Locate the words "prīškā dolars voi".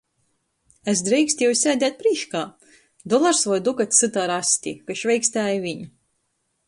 1.99-3.61